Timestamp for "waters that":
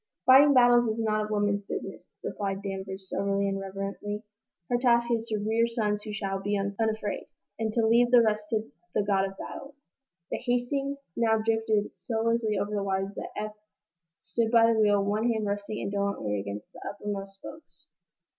12.81-13.29